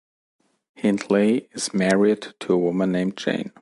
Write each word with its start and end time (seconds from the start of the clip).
Hindley 0.73 1.47
is 1.51 1.75
married 1.75 2.33
to 2.39 2.53
a 2.53 2.57
woman 2.57 2.91
named 2.91 3.15
Jane. 3.17 3.51